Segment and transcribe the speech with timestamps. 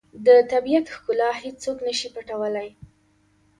[0.25, 2.69] د طبیعت ښکلا هیڅوک نه شي پټولی.